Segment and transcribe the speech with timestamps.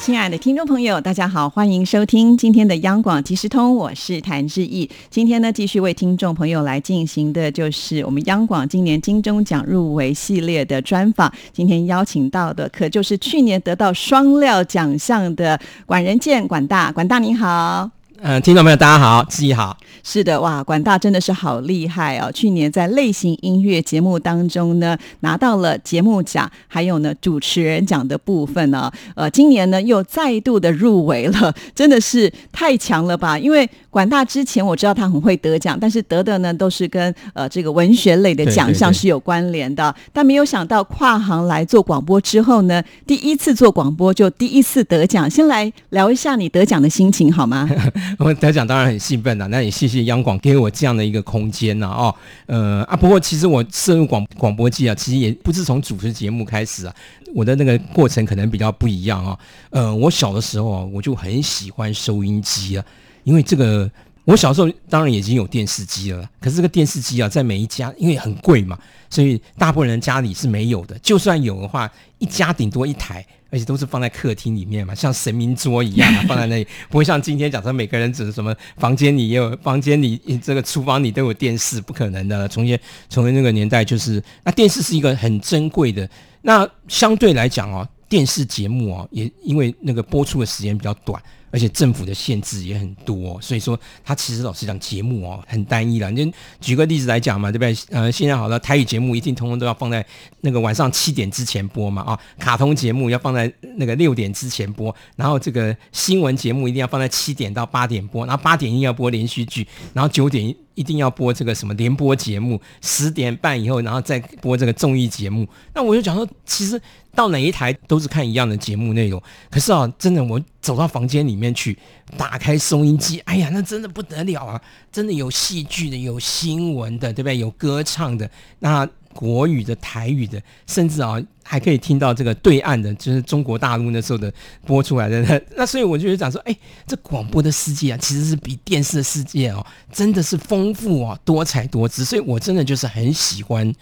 [0.00, 4.88] 亲爱的听众朋友，大家好，欢迎收听今天的央广即时通，我是谭志毅。
[5.10, 11.30] 今天呢，继续为听众朋友来进行的就是我们央广今年金钟奖入围系列的专访。
[11.52, 17.90] 今天邀请到的可就是去年得到双料奖项的管仁健管大，管大您好。
[18.22, 19.76] 嗯，听众朋友，大家好，志毅好。
[20.02, 22.30] 是的，哇，管大真的是好厉害哦！
[22.32, 28.90] 去年在类型音乐节目当中呢，拿到了节目奖，还有呢主持人奖的部分呢。
[29.14, 33.38] 呃，今年呢又再度的入围了， 真的是太强了吧？
[33.38, 45.28] 因为管大之前我知道他很会得奖，但是得的呢都是跟呃这个文学类的奖项是有关联的，但没有想到跨行来做广播之后呢，第一次做广播就第一次得奖。
[45.28, 47.68] 先来聊一下你得奖的心情好吗？
[48.18, 52.14] 我得奖当然很兴奋了，那也谢谢央广给我这样的一个空间呐，哦，
[52.44, 56.94] 呃啊，不过其实我涉入广广播界啊，其实也不是从主持节目开始啊，
[57.34, 59.38] 我的那个过程可能比较不一样啊，
[59.70, 62.84] 呃，我小的时候啊，我就很喜欢收音机啊，
[63.24, 63.90] 因为这个。
[64.24, 70.96] 我小时候当然已经有电视机了，可是这个电视机啊，在每一家因为很贵嘛，所以大部分人家里是没有的。
[71.00, 82.46] 就算有的话，一家顶多一台，而且都是放在客厅里面嘛，像神明桌一样放在那里，不会像今天讲说每个人只是什么房间里也有，房间里这个厨房里都有电视，不可能的。
[82.46, 86.08] 从前从前那个年代，就是那电视是一个很珍贵的。
[86.42, 91.20] 那相对来讲哦，电视节目哦，也因为那个播出的时间比较短。
[91.50, 96.10] 而且政府的限制也很多，所以说它其实老实讲节目哦很单一了。
[96.10, 97.76] 你举个例子来讲嘛，对不对？
[97.90, 100.04] 呃，现在好了，台语节目一定通通都要放在
[100.42, 115.46] 那个晚上七点之前播嘛，啊，卡通节目要放在那个六点之前播，然后这个新闻节目一定要放在七点到八点播，然后八点一定要播连续剧，然后九点一定要播这个什么联播节目，十点半以后然后再播这个综艺节目。
[115.74, 116.80] 那我就讲说，其实。
[117.12, 119.20] 到哪一台都是看一样的节目内容，
[119.50, 121.76] 可是啊，真的我走到房间里面去，
[122.16, 124.62] 打开收音机，哎呀，那真的不得了啊！
[124.92, 127.36] 真的有戏剧的，有新闻的，对不对？
[127.36, 128.30] 有歌唱的，
[128.60, 134.32] 那国语的、台语的，甚至啊，还可以听到这个对岸的，就是中国大陆那时候的
[134.64, 135.42] 播出来的。
[135.56, 136.56] 那所以我就讲说，哎，
[136.86, 142.04] 这广播的世界啊，其实是比电视的世界哦，真的是丰富哦，多彩多姿。
[142.04, 143.74] 所以我真的就是很喜欢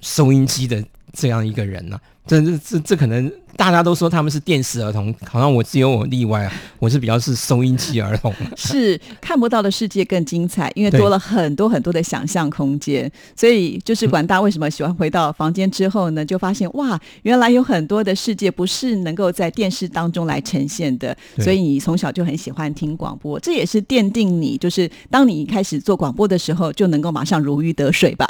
[0.00, 1.96] 收音机的这样一个人呢。
[2.26, 3.32] 这这这这可能。
[3.56, 6.52] 大家都说他们是电视儿童，好像我只有我例外啊！
[6.78, 13.10] 我是比较是收音机儿童，是看不到的世界更精彩，因为多了很多很多的想象空间。
[13.36, 16.24] 所以就是管大为什么喜欢回到房间之后呢？
[16.24, 21.14] 就发现哇，原来有很多的世界不是能够在电视当中来呈现的。
[21.38, 28.26] 所以你从小就很喜欢听广播，这也是奠定你就是当你开始做广播的时候，就能够马上如鱼得水吧？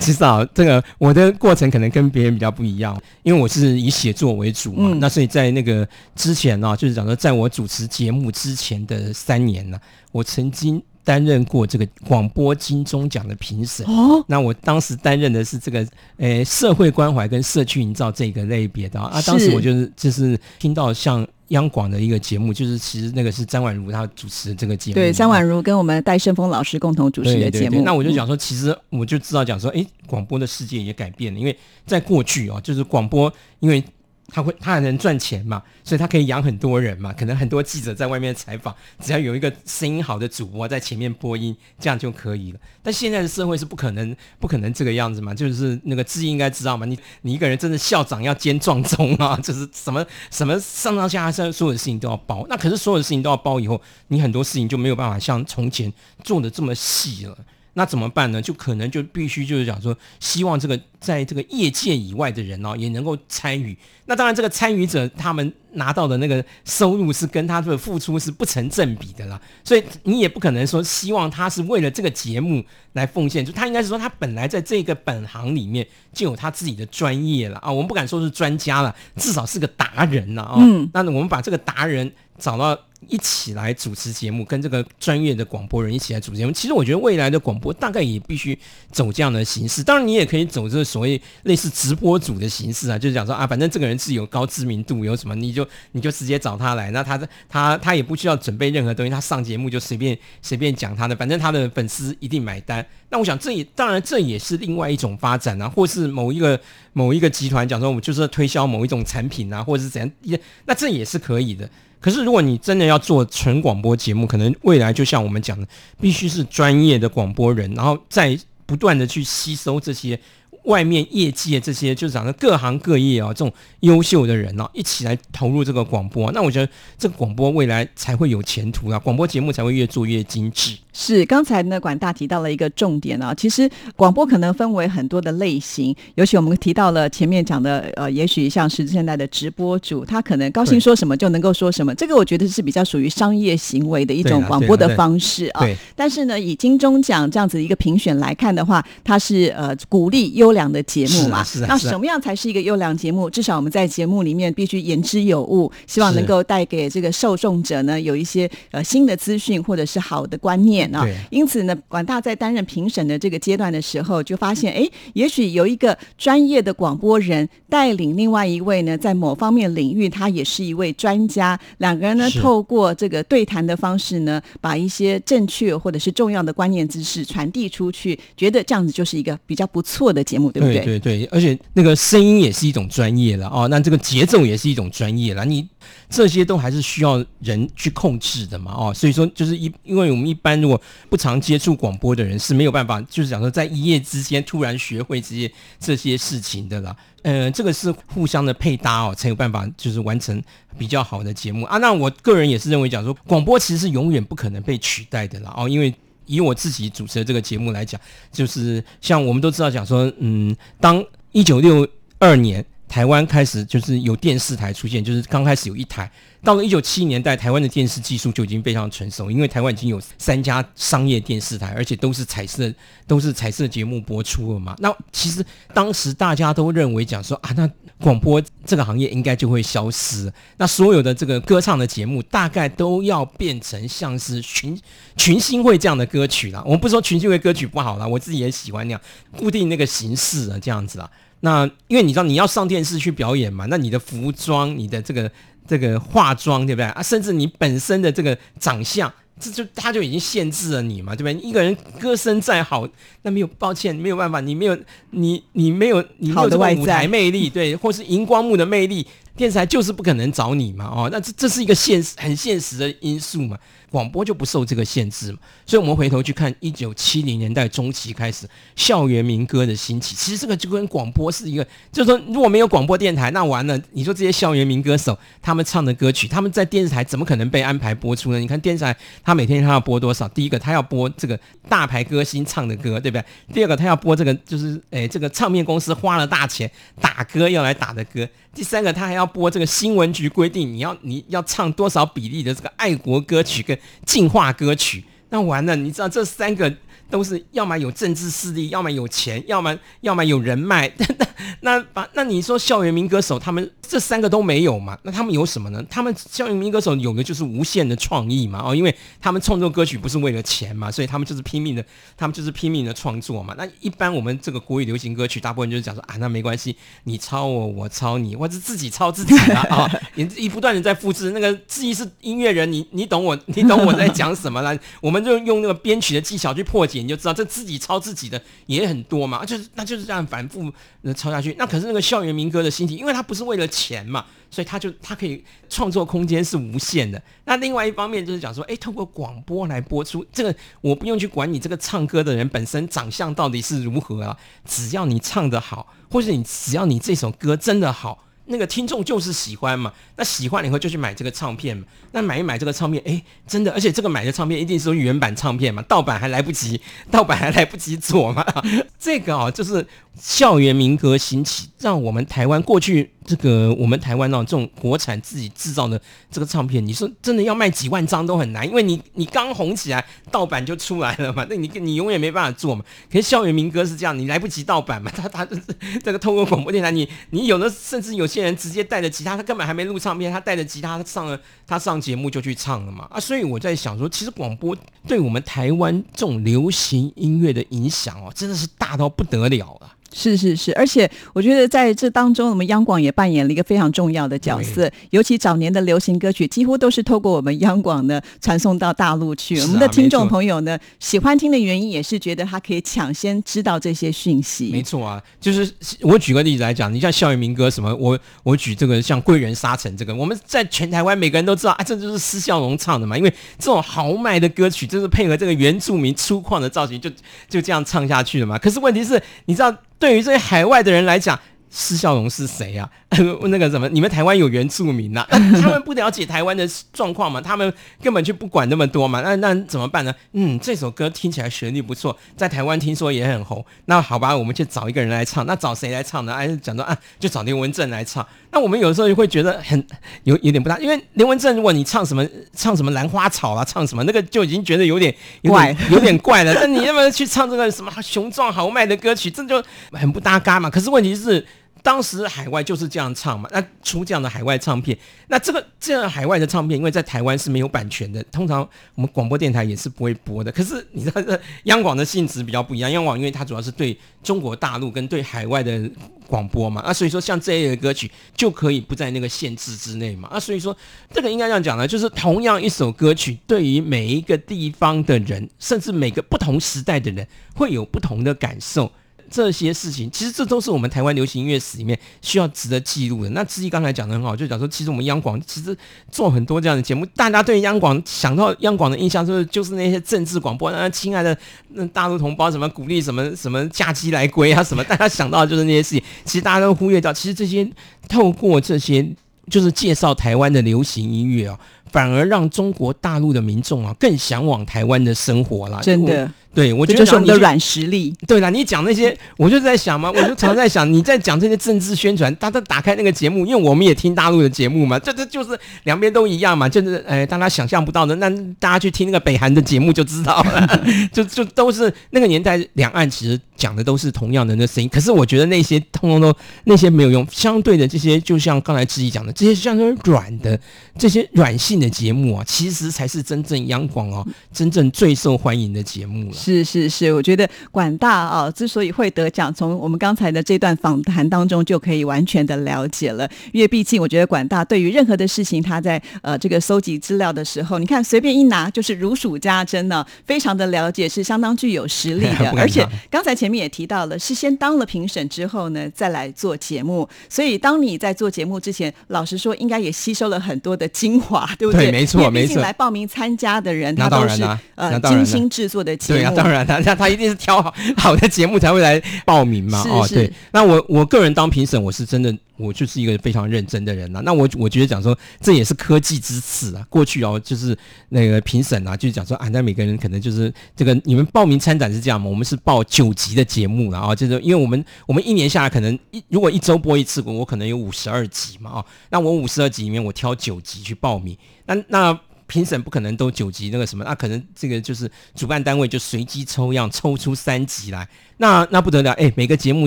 [0.00, 4.15] 其实啊，这个我的过程可能跟别人比较不一样，因为我是以写。
[4.16, 9.78] 作为主嘛，那所以在那个之前呢，就是讲说，在我主持节目之前的三年呢，
[10.10, 13.84] 我曾经担任过这个广播金钟奖的评审。
[13.86, 19.20] 哦，那我当时担任的是这个呃社会关怀跟社区营造这个类别的啊。
[19.22, 24.94] 当时我就是就是听到像央广的一个节目，就是其实那个是张婉如她主持的这个节目。
[24.96, 27.82] 对，张婉如跟我们戴胜峰老师共同主持的节目。
[27.82, 31.56] 那我就讲说，其实我就知道讲说，哎，广播的世界也改变了，因为
[31.86, 33.84] 在过去哦，就是广播因为。
[34.28, 35.62] 他会，他还能赚钱嘛？
[35.84, 37.12] 所以他可以养很多人嘛？
[37.12, 42.58] 可能很多记者在外面采访，只要有一个声音好的主播在前面播音，这样就可以了。
[42.82, 45.32] 但现在的社会是不可能，不可能这个样子嘛？
[45.32, 46.84] 就是那个志毅应该知道嘛？
[46.84, 52.44] 你你一个人真的校长要兼壮中啊， 就是什么什么上上下下所有的事情都要包。
[52.48, 55.92] 那可是所有的事情都要包以后，你很多事情就没有办法像从前
[56.24, 57.38] 做的这么细了。
[57.78, 58.40] 那怎么办呢？
[58.40, 63.76] 就可能就必须就是讲说，希望这个在这个业界以外的人哦，也能够参与。
[64.06, 69.38] 那当然，这个参与者他们拿到的那个收入是跟他的付出是不成正比的啦。
[69.62, 72.64] 所以你也不可能说希望他是为了这个节目
[72.94, 77.70] 来奉献，就他应该是说他本来在这个本行里面就有他自己的专业了啊。
[77.70, 80.56] 我们不敢说是专家了，至少是个达人了啊。
[80.60, 80.88] 嗯。
[80.94, 82.78] 那我们把这个达人找到。
[83.08, 86.52] 一起来主持节目，跟这个专业的广播人一起来主持节目。
[86.52, 88.58] 其实我觉得未来的广播大概也必须
[88.90, 89.82] 走这样的形式。
[89.82, 102.84] 当然，你也可以走这所谓类似直播组的形式啊，就是讲说啊，反正这个人是有高知名度，有什么你就你就直接找他来，那他他他也不需要准备任何东西，他上节目就随便随便讲他的，反正他的粉丝一定买单。
[103.08, 106.60] 那我想这也当然这也是另外一种发展啊，或是某一个
[106.92, 111.68] 某一个集团讲说我们就是推销某一种产品啊，或者是怎样，那这也是可以的。
[112.06, 115.66] 可是，如果你真的要做纯广播节目，可能未来就像我们讲的，
[116.00, 120.16] 必须是专业的广播人，然后再不断的去吸收这些。
[120.66, 130.76] 外面业界这些就是讲的各行各业啊，这种优秀的人呢，一起来投入这个广播，那我觉得这个广播未来才会有前途啊，广播节目才会越做越精致。
[130.92, 145.64] 是，刚才呢管大提到了一个重点啊，其实广播可能分为很多的类型，尤其我们提到了前面讲的，呃，也许像是现在的直播主，他可能高兴说什么就能够说什么，这个我觉得是比较属于商业行为的一种广播的方式啊。
[145.94, 150.55] 但是呢，以金钟奖这样子一个评选来看的话，它是呃鼓励优。
[150.56, 153.28] 良的节目嘛，那什么样才是一个优良节目？
[153.30, 161.06] 至少我们在节目里面必须言之有物，希望能够带给这个受众者呢有一些呃新的资讯或者是好的观念啊。
[161.30, 180.45] 因此呢，广大在担任评审的这个阶段的时候，就发现哎，也许有一个专业的广播人带领另外一位呢，在某方面领域他也是一位专家，两个人呢透过这个对谈的方式呢，把一些正确或者是重要的观念知识传递出去，觉得这样子就是一个比较不错的节目。
[180.50, 185.68] 对对对，而且那个声音也是一种专业了哦，那这个节奏也是一种专业了，你
[186.08, 200.42] 这些都还是需要人去控制的嘛哦，所以说就是一，因为我们一般如果不常接触广播的人是没有办法，就是讲说在一夜之间突然学会这些这些事情的啦，呃，这个是互相的配搭哦，才有办法就是完成
[200.78, 201.78] 比较好的节目啊。
[201.78, 205.94] 那我个人也是认为讲说，广播其实是永远不可能被取代的啦哦，因为。
[206.26, 208.00] 以我自己主持的这个节目来讲，
[208.30, 211.88] 就是像我们都知道讲说，嗯，当一九六
[212.18, 216.10] 二年台湾开始就是有电视台出现，就是刚开始有一台。
[216.42, 222.72] 到了一九七零年代，台湾的电视技术就已经非常成熟，因为台湾已经有三家商业电视台，而且都是彩色，
[223.04, 224.76] 都是彩色节目播出了嘛。
[224.78, 225.44] 那其实
[225.74, 227.68] 当时大家都认为讲说啊，那
[228.00, 234.80] 广播这个行业应该就会消失，那所有的这个歌唱的节目大概都要变成像是群
[235.16, 236.62] 群星会这样的歌曲了。
[236.64, 239.00] 我们不说群星会歌曲不好了，我自己也喜欢那样
[239.36, 241.10] 固定那个形式啊，这样子啊。
[241.46, 245.30] 那因为你知道你要上电视去表演嘛，那你的服装，你的这个。
[245.68, 247.02] 这个化妆对不对啊？
[247.02, 251.44] 甚至你本身的这个长相，这就他就已经限制了你嘛，对不对？
[251.44, 252.88] 一个人歌声再好，
[253.22, 254.78] 那没有抱歉，没有办法，你没有
[255.10, 259.04] 你你没有你没有这个舞台魅力，对，或是荧光幕的魅力，
[259.36, 263.58] 电视台就是不可能找你嘛，哦，那这这是一个现实很现实的因素嘛。
[263.88, 278.38] 广播就不受这个限制嘛，所以我们回头去看一九七零年代中期开始校园民歌的兴起，其实这个就跟广播是一个，就是说如果没有广播电台，那完了，你说这些校园民歌手他们唱的歌曲，他们在电视台怎么可能被安排播出呢？
[278.40, 280.28] 你看电视台他每天他要播多少？
[280.28, 281.38] 第一个他要播这个
[281.68, 283.24] 大牌歌星唱的歌，对不对？
[283.54, 293.76] 第二个他要播这个就是诶这个唱片公司花了大钱打歌要来打的歌，第三个他还要播这个新闻局规定你要你要唱多少比例的这个爱国歌曲跟。
[294.06, 296.72] 进化歌曲，那完了，你知道这三个
[297.10, 300.90] 都是要么有政治势力，要么有钱，要么要么有人脉。
[301.60, 304.98] 那把那你说校园民歌手他们这三个都没有嘛？
[305.02, 305.82] 那他们有什么呢？
[305.88, 311.84] 他们校园民歌手有的就是无限的创意嘛哦，因为他们创作歌曲不是为了钱嘛，所以他们就是拼命的，
[312.16, 313.54] 他们就是拼命的创作嘛。
[313.56, 321.30] 那一般我们这个国语流行歌曲，大部分就是讲说啊，那没关系，你抄我，我抄你，或者自己抄自己的啊， 你一不断的在复制。
[321.30, 324.76] 那个自己是音乐人，你你懂我，你懂我在讲什么了？
[325.00, 330.72] 我们就用那个编曲的技巧去破解，你就知道这自己抄自己的也很多嘛，就是那就是这样反复
[331.02, 331.54] 的抄下去。
[331.58, 337.20] 那可是那个校园民歌的心情，因为它不是为了钱嘛，所以他就他可以创作空间是无限的。
[337.44, 348.25] 那另外一方面就是讲说，哎，透过广播来播出这个，我不用去管你这个唱歌的人本身长相到底是如何啊，只要你唱得好，或者你只要你这首歌真的好。
[348.46, 358.44] 那个听众就是喜欢嘛，那喜欢了以后就去买这个唱片嘛，那买一买这个唱片，哎，真的，而且这个买的唱片一定是原版唱片嘛，盗版还来不及，盗版还来不及做嘛，
[358.98, 359.86] 这个啊，就是
[360.18, 372.84] 校园民歌兴起，让我们台湾过去这个我们台湾哦，这种国产自己制造的这个唱片，你说真的要卖几万张都很难，因为你你刚红起来，盗版就出来了嘛，那你你永远没办法做嘛。
[373.10, 375.62] 可是校园民歌是这样，你来不及盗版嘛， 他他就是
[376.04, 384.76] 这个透过广播电台，你你有的甚至有些人直接带着吉他，他根本还没录唱片，他带着吉他上了他上节目就去唱了嘛啊，所以我在想说，其实广播
[385.08, 389.95] 对我们台湾这种流行音乐的影响哦，真的是大到不得了了。
[390.16, 394.90] 是是是，而且我觉得在这当中，我们央广也扮演了一个非常重要的角色。
[395.10, 399.60] 尤其早年的流行歌曲，几乎都是透过我们央广呢传送到大陆去。
[399.60, 404.70] 我们的听众朋友呢，喜欢听的原因也是觉得他可以抢先知道这些讯息。
[404.72, 405.70] 没错啊，就是
[406.00, 413.18] 我举个例子来讲，你像校园民歌什么，我我举这个像《贵人沙尘》这个，我们在全台湾每个人都知道啊，这就是施孝荣唱的嘛。
[413.18, 417.10] 因为这种豪迈的歌曲，就是配合这个原住民粗犷的造型，就
[417.50, 418.56] 就这样唱下去了嘛。
[418.56, 419.76] 可是问题是，你知道？
[419.98, 421.38] 对于这些海外的人来讲，
[421.70, 422.88] 释小龙是谁呀
[423.24, 423.36] 呀？
[423.48, 425.26] 那个什么，你们台湾有原住民呐？
[425.30, 427.40] 他们不了解台湾的状况嘛？
[427.40, 429.20] 他们根本就不管那么多嘛？
[429.20, 430.14] 那那怎么办呢？
[430.32, 433.64] 嗯，这首歌听起来旋律不错，在台湾听说也很红。
[433.86, 435.44] 那好吧，我们就找一个人来唱。
[435.46, 436.32] 那找谁来唱呢？
[436.32, 438.26] 哎，讲到啊，就找林文正来唱。
[438.50, 439.84] 那我们有时候就会觉得很
[440.24, 446.54] 有有点不大，因为林文正，如果你唱什么唱什么兰花草啊，唱什么那个就已经觉得有点怪， 有点怪了。
[446.54, 449.30] 那你要不要去唱这个什么雄壮豪迈的歌曲？
[449.30, 450.70] 这就很不搭嘎嘛。
[450.70, 451.44] 可是问题是。
[451.86, 460.50] 当时海外就是这样唱嘛，那出这样的海外唱片，那这个这样海外的唱片，因为在台湾是没有版权的，通常我们广播电台也是不会播的。
[460.50, 465.88] 可是你知道，这央广的性质比较不一样，央广因为它主要是对中国大陆跟对海外的
[466.26, 470.76] 广播嘛，那所以说像这一类的歌曲就可以不在那个限制之内嘛，啊，所以说
[471.14, 477.24] 这个应该这样讲呢，就是同样一首歌曲，对于每一个地方的人，甚至每个不同时代的人，
[477.54, 478.90] 会有不同的感受。
[479.30, 483.30] 这些事情，其实这都是我们台湾流行音乐史里面需要值得记录的。
[483.30, 485.76] 那志毅刚才讲的很好，就讲说，其实我们央广其实
[486.10, 491.36] 做很多这样的节目，大家对央广想到央广的印象就是就是那些政治广播，那亲爱的
[491.70, 496.02] 那大陆同胞什么鼓励什么什么假期来归啊什么，大家想到的就是那些事情。
[496.24, 497.68] 其实大家都忽略掉，其实这些
[498.08, 499.06] 透过这些
[499.50, 501.58] 就是介绍台湾的流行音乐啊。
[501.92, 505.80] 反而让中国大陆的民众啊更向往台湾的生活了。
[505.82, 508.12] 真的，对我觉得是我们的软实力。
[508.26, 520.82] 对了，你讲那些，我就在想嘛，我就常在想，你在讲这些政治宣传，大家打开那个节目，因为我们也听大陆的节目嘛，这这就是两边都一样嘛，就是哎，大家想象不到的，那大家去听那个北韩的节目就知道了，
[521.12, 524.88] 就就都是那个年代，两岸其实讲的都是同样的那声音。
[524.88, 526.34] 可是我觉得那些通通都
[526.64, 530.58] 那些没有用，相对的这些，就像刚才志毅讲的，这些像是软的
[530.98, 531.76] 这些软性。
[531.76, 536.32] 的节目啊，其实才是真正央广哦，真正最受欢迎的节目了。
[536.46, 543.28] 是是是，我觉得管大啊，之所以会得奖，从我们刚才的这段访谈当中就可以完全的了解了。
[543.52, 552.50] 因为毕竟，我觉得管大对于任何的事情，他在呃这个搜集资料的时候，你看随便一拿就是如数家珍呢，非常的了解，是相当具有实力的。
[552.56, 557.08] 而且刚才前面也提到了，是先当了评审之后呢，再来做节目。
[557.28, 561.72] 所以当你在做节目之前，老实说，应该也吸收了很多的精华，对不。
[561.76, 562.62] 对，没错，没错。
[562.62, 564.44] 来报名参加的人，他都是
[564.76, 566.35] 呃精心制作的节目。
[566.36, 569.82] 当然，他他他一定是挑好 好的节目才会来报名嘛。
[569.88, 570.30] 哦，对。
[570.52, 572.36] 那我我个人当评审，我是真的。
[572.58, 576.82] 我就是一个非常认真的人呐，那我我觉得讲说这也是科技之赐啊。
[576.88, 577.76] 过去哦，就是
[578.08, 582.30] 那个评审啊，就是讲说啊，那每个人可能就是这个你们报名参展是这样嘛？
[582.30, 592.18] 我们是报九集的节目了啊，就是因为我们我们一年下来可能一如果一周播一次，我可能有五十二集嘛啊，那我五十二集里面我挑九集去报名，那那。
[592.46, 599.32] 评审不可能都九级那个什么，那可能这个就是主办单位就随机抽样抽出三级来，那那不得了哎！
[599.34, 599.86] 每个节目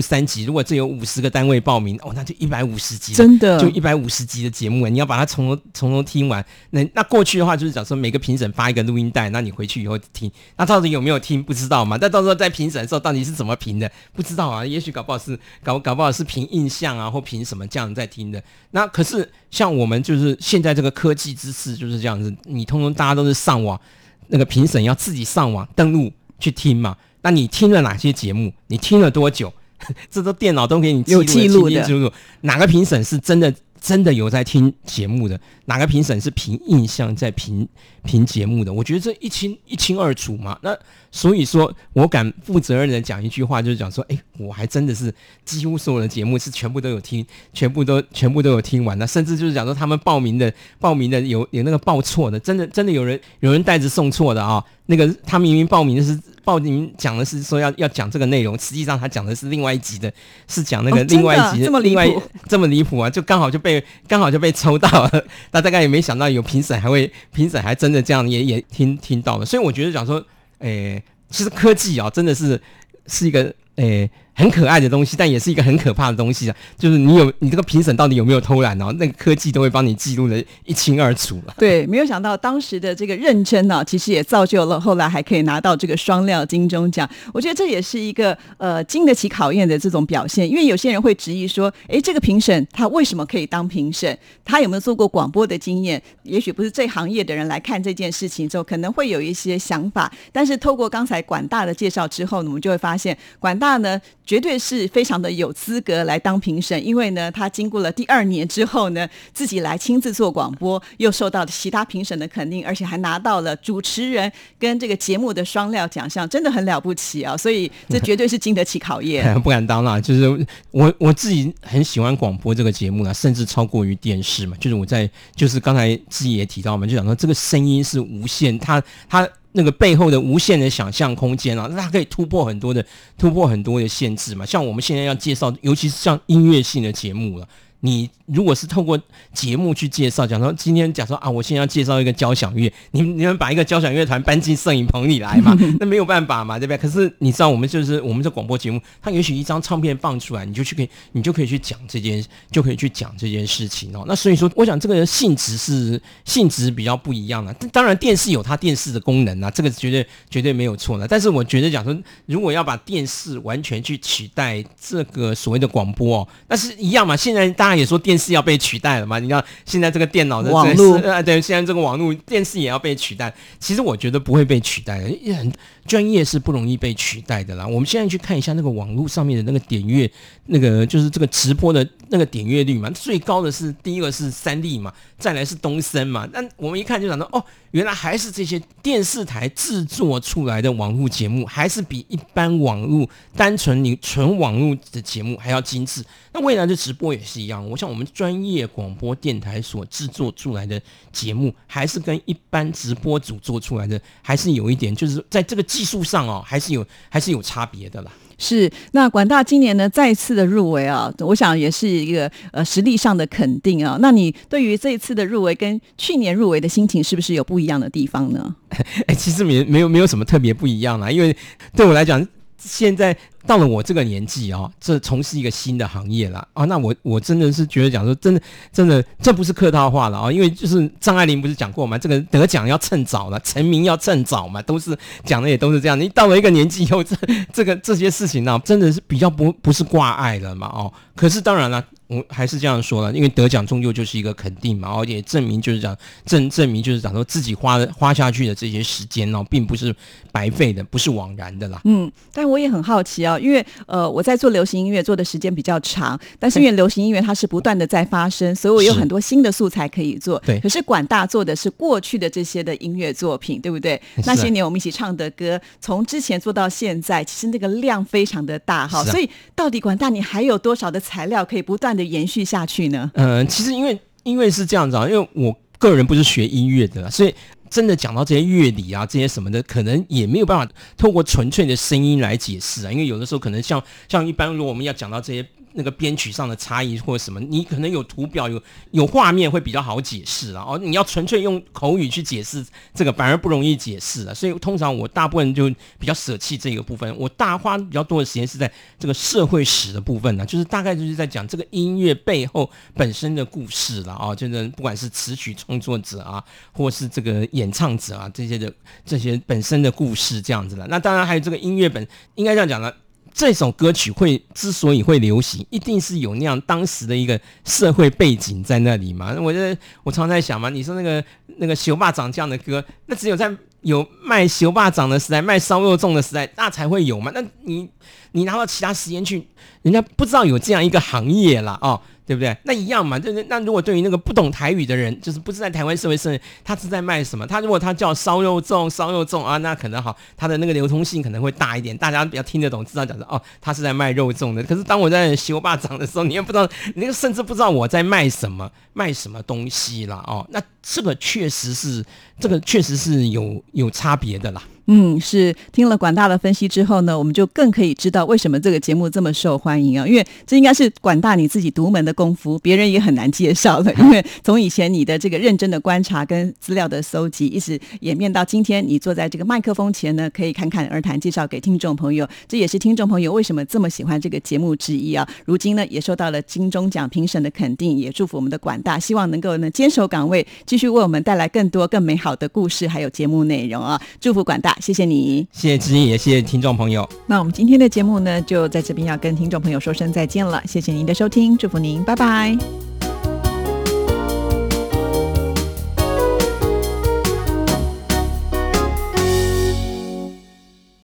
[0.00, 6.44] 三集，如果这有五十个单位报名哦，那就一百五十集，真的就一百五十集的节目，你要把它从头从头听完。
[6.70, 11.96] 那那过去的话就是讲说每个评审发一个录音带，那你回去以后听，那到底有没有听不知道嘛？
[11.96, 14.66] 但到时候在评审的时候到底是怎么评的不知道啊？
[14.66, 18.42] 也许搞不好是搞搞不好是凭印象啊，或凭什么这样在听的。
[18.72, 22.34] 那可是像我们就是现在这个科技知识就是这样子。
[22.46, 23.80] 你通通大家都是上网，
[24.26, 26.96] 那个评审要自己上网登录去听嘛？
[27.22, 28.52] 那你听了哪些节目？
[28.68, 29.52] 你听了多久？
[30.10, 32.12] 这都电脑都给你有记录的。
[32.42, 35.40] 哪个评审是真的真的有在听节目的？
[35.64, 37.66] 哪个评审是凭印象在评
[38.02, 38.70] 评节目的？
[38.70, 40.58] 我觉得这一清一清二楚嘛。
[40.60, 40.76] 那
[41.10, 45.10] 所以说我敢负责任的讲一句话，就是讲说，哎，我还真的是
[45.46, 47.24] 几乎所有的节目是全部都有听，
[47.54, 54.62] 全部都全部都有听完的甚至就是讲说他们报名的报名的有有那个报错的，真的真的有人有人带着送错的啊。
[54.90, 60.12] 那个他明明报名的是报名讲的是说要要讲这个内容，实际上他讲的是另外一集的，
[60.48, 65.24] 是讲那个另外一集的、这么离谱这么离谱啊，就刚好就被刚好就被抽到了。
[65.52, 70.20] 那大概也没想到有评审还会 评审还真的这样也也听听到了，所以我觉得讲说，
[70.58, 72.60] 诶、其实科技啊，真的是
[73.06, 76.56] 是一个诶、很可爱的东西，但也是一个很可怕的东西啊。
[76.78, 81.54] 就是你有你这个评审到底有没有偷懒哦，那个科技都会帮你记录的一清二楚了。
[81.58, 87.08] 对，没有想到当时的这个认真呢、其实也造就了后来还可以拿到这个双料金钟奖。
[87.34, 94.18] 我觉得这也是一个呃经得起考验的这种表现，因为有些人会质疑说，诶，这个评审他为什么可以当评审？
[94.44, 96.02] 他有没有做过广播的经验？
[96.22, 100.10] 也许不是这行业的人来看这件事情之后，可能会有一些想法。
[100.32, 104.00] 但是透过刚才管大的介绍之后呢，我们就会发现，管大呢
[104.30, 117.36] 绝对是非常的有资格来当评审，因为呢，他经过了第二年之后呢，自己来亲自做广播，又受到其他评审的肯定，而且还拿到了主持人跟这个节目的双料奖项，真的很了不起啊！
[117.36, 119.34] 所以这绝对是经得起考验。
[119.42, 124.56] 不敢当啦，就是我我自己很喜欢广播这个节目啦，甚至超过于电视嘛。
[124.60, 132.84] 就是我在就是刚才自己也提到嘛，就讲说这个声音是无限，它它那个背后的无限的想象空间啊，那它可以突破很多的
[133.18, 134.46] 突破很多的限制嘛。
[134.46, 137.48] 像我们现在要介绍，尤其是像音乐性的节目了。
[137.80, 139.00] 你如果是透过
[139.32, 145.56] 节目去介绍，讲说今天讲说啊，我现在要介绍一个交响乐，你你们把一个交响乐团搬进摄影棚里来嘛？
[145.80, 146.78] 那没有办法嘛，对不对？
[146.78, 154.04] 可是你知道，我们就是我们这广播节目，它也许一张唱片放出来，你就去可以，你就可以去讲这件，就可以去讲这件事情哦。
[154.06, 157.52] 那所以说，我想这个性质是性质比较不一样的。
[157.72, 161.08] 当然，电视有它电视的功能啊，这个绝对绝对没有错的。
[161.08, 161.96] 但是我觉得讲说，
[162.26, 167.16] 如果要把电视完全去取代这个所谓的广播哦，那是一样嘛。
[167.16, 169.18] 现在大家也说电视要被取代了嘛？
[169.18, 173.32] 你看现在这个电脑的网络啊，对，现在这个网络电视也要被取代。
[173.58, 175.52] 其实我觉得不会被取代的，也很
[175.86, 177.66] 专业是不容易被取代的啦。
[177.66, 180.10] 我们现在去看一下那个网络上面的那个点阅，
[180.46, 186.28] 那个就是这个直播的那个点阅率嘛，最高的是第一个是三立嘛，再来是东森嘛。
[186.32, 196.04] 那我们一看就想到，哦，原来还是这些电视台制作出来的网络节目，还是比一般网络单纯你纯网络的节目还要精致。
[196.32, 200.80] 那未来的直播也是一样，我想我们专业广播电台所制作出来的
[201.12, 208.10] 节目，还是跟一般直播组做出来的，还是有一点，就是在这个技术上哦，还是有还是有差别的啦。
[208.40, 213.98] 是，那管大今年呢再次的入围啊，我想也是一个呃实力上的肯定啊。
[214.00, 218.56] 那你对于这一次的入围跟去年入围的心情，是不是有不一样的地方呢？
[219.06, 221.36] 哎、其实没没有没有什么特别不一样啦，因为
[221.76, 223.14] 对我来讲，现在
[223.46, 228.40] 到了我这个年纪哦，这从事一个新的行业了啊，那我我真的是觉得讲说，真的
[228.72, 235.98] 真的，这不是客套话了啊，因为就是张爱玲不是讲过嘛，这个得奖要趁早了，成名要趁早嘛，都是讲的也都是这样。
[235.98, 237.16] 你到了一个年纪以后，这
[237.52, 240.92] 这个这些事情呢、真的是比较不不是挂碍了嘛哦。
[241.16, 241.84] 可是当然了。
[242.10, 245.96] 我还是这样说了，因为得奖终究就是一个肯定嘛，而且证明就是讲
[246.26, 249.94] 证证明就是讲说自己花的花下去的这些时间哦，并不是
[250.32, 251.80] 白费的，不是枉然的啦。
[251.84, 260.36] 嗯，但我也很好奇啊，因为呃我在做流行音乐做的时间比较长，但是因为流行音乐它是不断的在发生，所以我有很多新的素材可以做。
[260.40, 264.00] 对可是管大做的是过去的这些的音乐作品，对不对？
[264.26, 269.04] 那些年我们一起唱的歌，从之前做到现在，其实那个量非常的大哈。
[269.04, 273.10] 所以到底管大你还有多少的材料可以不断的延续下去呢？
[273.14, 277.34] 嗯、其实因为因为是这样子啊，因为我个人不是学音乐的，所以
[277.70, 282.92] 真的讲到这些乐理啊，这些什么的，可能也没有办法透过纯粹的声音来解释啊。
[282.92, 290.64] 因为有的时候可能像像一般，如果我们要讲到这些那个编曲上的差异或者什么，你可能有图表有有画面会比较好解释啊。
[290.66, 294.34] 哦，你要纯粹用口语去解释这个，反而不容易解释了。
[294.34, 308.72] 所以通常我大部分就比较舍弃这个部分，我大花比较多的时间是在这个社会史的部分呢，就是大概就是在讲这个音乐背后本身的故事了啊，就是不管是词曲创作者啊，或是这个演唱者啊这些的
[309.04, 310.86] 这些本身的故事这样子了。
[310.88, 312.94] 那当然还有这个音乐本，应该这样讲了。
[313.32, 319.34] 这首歌曲会之所以会流行，一定是有那样当时的一个社会背景在那里嘛。
[319.40, 321.24] 我觉得我常在想嘛，你说那个
[321.58, 323.50] 那个熊霸掌这样的歌，那只有在
[323.82, 327.30] 有卖熊霸掌的时代、卖烧肉粽的时代，那才会有嘛。
[327.34, 327.88] 那你
[328.32, 329.46] 你拿到其他时间去，
[329.82, 332.56] 人家不知道有这样一个行业啦，哦，对不对？
[332.62, 337.44] 那一样嘛，就是那如果对于那个不懂台语的人，就是不是在台湾社会生，他是在卖什么？
[337.44, 344.62] 他如果他叫烧肉粽、烧肉粽啊，那可能好，他的那个流通性可能会大一点，大家比较听得懂，知道讲说哦，他是在卖肉粽的。
[344.62, 346.64] 可是当我在修霸掌的时候，你也不知道，
[346.94, 352.04] 你那个甚至不知道我在卖什么，卖什么东西啦，哦，那这个确实是，
[352.38, 354.62] 这个确实是有有差别的啦。
[354.92, 360.04] 嗯，是听了管大的分析之后呢，我们就更可以知道为什么这个节目这么受欢迎啊！
[360.04, 363.94] 因为这应该是管大你自己独门的功夫，别人也很难介绍的。
[364.02, 372.28] 因为从以前你的这个认真的观察跟资料的搜集，一直演变到今天，你坐在这个麦克风前呢，可以侃侃而谈，介绍给听众朋友。
[372.48, 375.24] 这也是听众朋友为什么这么喜欢这个节目之一啊！
[375.44, 384.02] 如今呢，也受到了金钟奖评审的肯定，也祝福我们的管大，希望能够呢坚守岗位，继续为我们带来更多更美好的故事，还有节目内容啊！
[384.20, 384.76] 祝福管大。
[384.80, 387.08] 谢谢你，谢谢知音，也谢谢听众朋友。
[387.26, 390.62] 那我们今天的节目呢，就在这边要跟听众朋友说声再见了。
[390.66, 392.99] 谢谢您的收听，祝福您，拜拜。